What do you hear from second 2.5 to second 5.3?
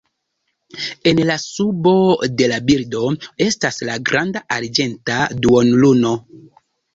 la bildo estas la granda, arĝenta